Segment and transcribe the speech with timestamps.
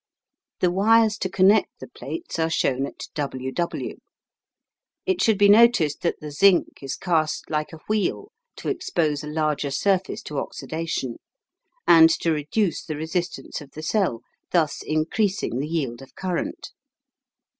[0.61, 3.97] The wires to connect the plates are shown at WW.
[5.05, 9.27] It should be noticed that the zinc is cast like a wheel to expose a
[9.27, 11.17] larger surface to oxidation,
[11.85, 16.71] and to reduce the resistance of the cell, thus increasing the yield of current.